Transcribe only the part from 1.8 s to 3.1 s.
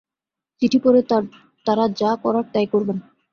যা করার তাই করবেন।